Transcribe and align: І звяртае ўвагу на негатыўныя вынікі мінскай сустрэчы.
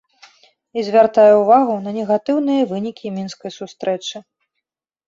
І 0.79 0.83
звяртае 0.87 1.27
ўвагу 1.41 1.75
на 1.85 1.95
негатыўныя 1.99 2.67
вынікі 2.73 3.15
мінскай 3.21 3.51
сустрэчы. 3.59 4.17